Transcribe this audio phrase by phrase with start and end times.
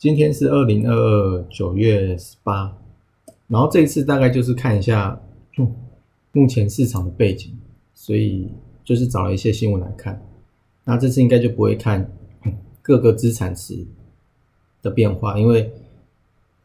[0.00, 2.74] 今天是二零二二九月十八，
[3.48, 5.20] 然后这一次大概就是看一下
[6.32, 7.52] 目前市场的背景，
[7.92, 8.48] 所以
[8.82, 10.18] 就是找了一些新闻来看。
[10.84, 12.10] 那这次应该就不会看
[12.80, 13.86] 各个资产池
[14.80, 15.70] 的变化，因为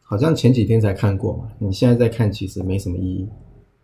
[0.00, 3.28] 好像前几天才看过嘛，你现在再看其实没什么意义，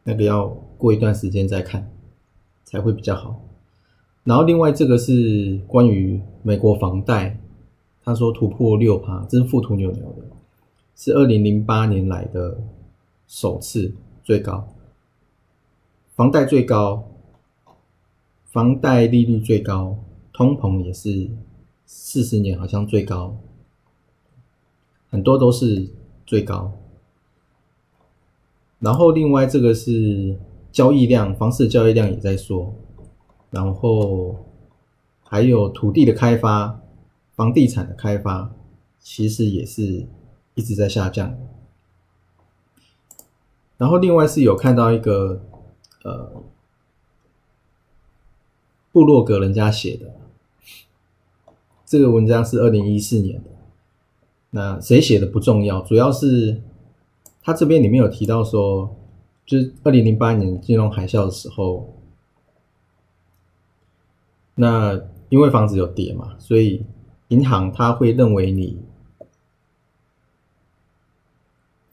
[0.03, 1.87] 那个要过一段时间再看
[2.65, 3.39] 才会比较好。
[4.25, 7.39] 然后另外这个是关于美国房贷。
[8.05, 10.25] 他说突破六趴，这是富途牛牛的，
[10.97, 12.59] 是二零零八年来的
[13.29, 14.67] 首次最高，
[16.17, 17.09] 房贷最高，
[18.47, 19.97] 房贷利率最高，
[20.33, 21.31] 通膨也是
[21.87, 23.37] 四十年好像最高，
[25.09, 25.89] 很多都是
[26.27, 26.73] 最高。
[28.81, 30.37] 然后另外这个是
[30.73, 32.75] 交易量，房市交易量也在缩，
[33.51, 34.45] 然后
[35.23, 36.82] 还有土地的开发。
[37.43, 38.55] 房地产的开发
[39.01, 40.07] 其实也是
[40.55, 41.37] 一直在下降，
[43.77, 45.43] 然后另外是有看到一个
[46.05, 46.41] 呃，
[48.93, 50.15] 部落格人家写的
[51.85, 53.51] 这个文章是二零一四年的，
[54.51, 56.63] 那谁写的不重要，主要是
[57.43, 58.95] 他这边里面有提到说，
[59.45, 61.93] 就是二零零八年金融海啸的时候，
[64.55, 64.97] 那
[65.29, 66.85] 因为房子有跌嘛，所以。
[67.33, 68.79] 银行他会认为你，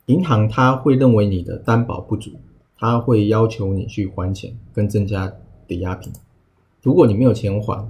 [0.08, 2.32] 银行他会认为你的担保不足，
[2.78, 5.34] 他会要求你去还钱跟增加
[5.66, 6.12] 抵押品。
[6.82, 7.90] 如果你没有钱还，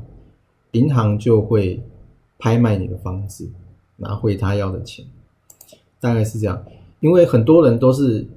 [0.73, 1.81] 银行就会
[2.37, 3.49] 拍卖你的房子，
[3.95, 5.03] 拿回他要的钱。
[5.99, 6.63] 大概是这样，
[6.99, 8.27] 因为很多人都是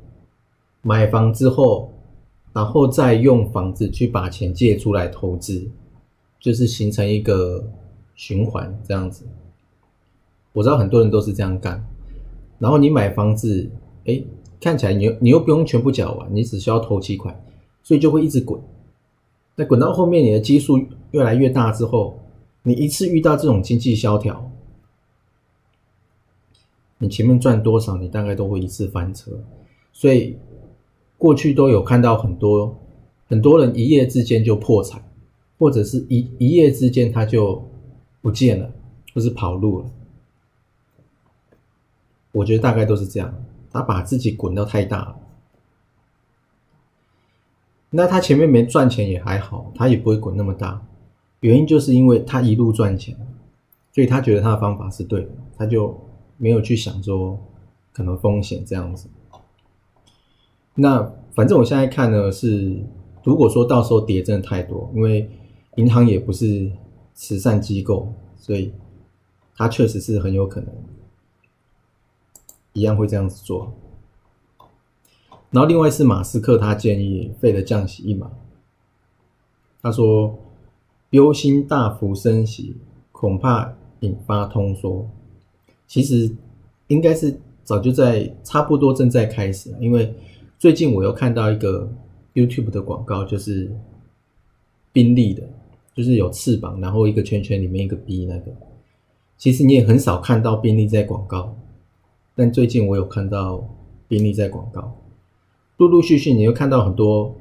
[0.81, 1.92] 买房之后，
[2.54, 5.69] 然后再用房子去把钱借出来投资，
[6.41, 7.62] 就是形成一个。
[8.22, 9.25] 循环这样子，
[10.53, 11.84] 我知道很多人都是这样干。
[12.60, 13.69] 然后你买房子，
[14.05, 14.22] 哎，
[14.60, 17.44] 看起来你你又不用全部缴完，你只需要投期款，
[17.82, 18.61] 所以就会一直滚。
[19.56, 20.81] 那滚到后面，你的基数
[21.11, 22.16] 越来越大之后，
[22.62, 24.53] 你一次遇到这种经济萧条，
[26.99, 29.32] 你前面赚多少，你大概都会一次翻车。
[29.93, 30.37] 所以
[31.19, 32.78] 过去都有看到很多
[33.27, 35.03] 很多人一夜之间就破产，
[35.59, 37.69] 或者是一一夜之间他就。
[38.22, 38.72] 不见了，
[39.12, 39.91] 或是跑路了。
[42.31, 43.34] 我觉得大概都是这样。
[43.71, 45.16] 他把自己滚到太大了，
[47.88, 50.82] 那他前面没赚钱也还好，他也不会滚那么大。
[51.41, 53.16] 原因就是因为他一路赚钱，
[53.91, 55.99] 所以他觉得他的方法是对的，他就
[56.37, 57.38] 没有去想说
[57.94, 59.09] 可能风险这样子。
[60.75, 62.78] 那反正我现在看呢是，
[63.25, 65.31] 如果说到时候跌真的太多，因为
[65.77, 66.71] 银行也不是。
[67.15, 68.73] 慈善机构，所以
[69.55, 70.75] 他确实是很有可能
[72.73, 73.73] 一样会这样子做。
[75.50, 78.31] 然后另外是马斯克，他建议费的降息一码。
[79.83, 80.39] 他说，
[81.11, 82.77] 忧心大幅升息，
[83.11, 85.09] 恐怕引发通缩。
[85.87, 86.34] 其实
[86.87, 90.15] 应该是早就在差不多正在开始，因为
[90.59, 91.93] 最近我又看到一个
[92.33, 93.71] YouTube 的广告，就是
[94.93, 95.43] 宾利的。
[95.94, 98.53] 就是有翅膀，然后一个圈圈里面一个 B 那个，
[99.36, 101.54] 其实你也很少看到宾利在广告，
[102.34, 103.69] 但最近我有看到
[104.08, 104.97] 宾利在广告，
[105.76, 107.34] 陆陆续续你会看到很多，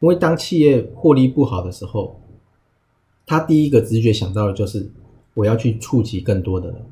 [0.00, 2.20] 因为当企业获利不好的时候，
[3.26, 4.88] 他第一个直觉想到的就是
[5.34, 6.84] 我要去触及更多的人，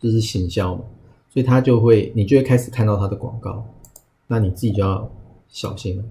[0.00, 0.84] 就是行销嘛，
[1.28, 3.62] 所以他就会你就会开始看到他的广告，
[4.26, 5.10] 那你自己就要
[5.48, 6.04] 小心了。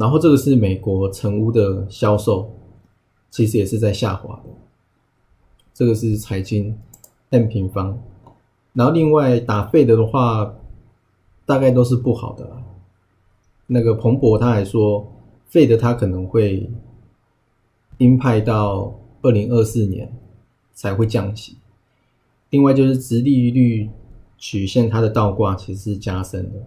[0.00, 2.50] 然后这个是美国成屋的销售，
[3.30, 4.50] 其实也是在下滑的。
[5.74, 6.78] 这个是财经
[7.28, 7.98] M 平方，
[8.72, 10.54] 然后另外打费的的话，
[11.44, 12.50] 大概都是不好的。
[13.66, 15.06] 那个彭博他还说，
[15.48, 16.70] 费的他可能会
[17.98, 20.10] 鹰派到二零二四年
[20.72, 21.58] 才会降息。
[22.48, 23.90] 另外就是直利率
[24.38, 26.66] 曲线它的倒挂其实是加深的。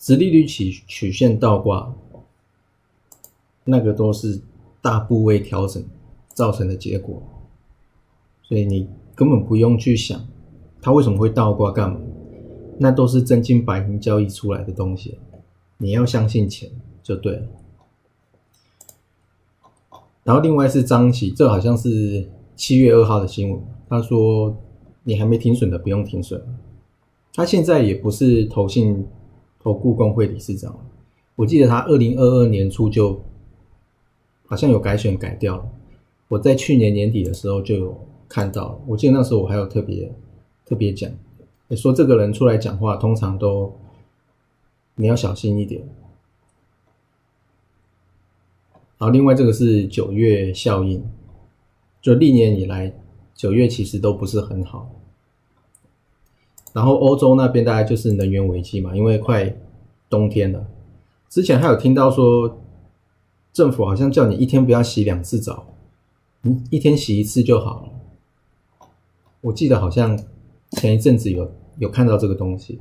[0.00, 1.94] 直利率曲曲线倒挂，
[3.64, 4.40] 那个都是
[4.80, 5.84] 大部位调整
[6.32, 7.22] 造成的结果，
[8.42, 10.26] 所以你根本不用去想
[10.80, 12.00] 它为什么会倒挂干嘛，
[12.78, 15.18] 那都是真金白银交易出来的东西，
[15.76, 16.70] 你要相信钱
[17.02, 17.46] 就对了。
[20.24, 22.26] 然后另外是张喜，这好像是
[22.56, 24.56] 七月二号的新闻，他说
[25.04, 26.42] 你还没停损的不用停损，
[27.34, 29.06] 他现在也不是投信
[29.62, 30.74] 投顾工会理事长，
[31.36, 33.22] 我记得他二零二二年初就
[34.46, 35.70] 好像有改选改掉了，
[36.28, 40.10] 我在去年年底的时候就有看到，我记得那时候我还有特别
[40.64, 41.10] 特别讲，
[41.76, 43.72] 说这个人出来讲话通常都
[44.94, 45.82] 你要小心一点。
[48.98, 51.02] 然后另外这个是九月效应，
[52.02, 52.92] 就历年以来
[53.34, 54.90] 九月其实都不是很好。
[56.72, 59.54] 然后欧洲那边大概就是能源危机嘛，因为快
[60.08, 60.66] 冬天了。
[61.28, 62.58] 之前还有听到说，
[63.52, 65.66] 政府好像叫你一天不要洗两次澡，
[66.42, 68.88] 嗯，一天洗一次就好了。
[69.40, 70.18] 我记得好像
[70.72, 72.80] 前一阵子有有看到这个东西，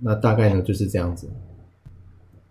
[0.00, 1.28] 那大概呢就是这样子。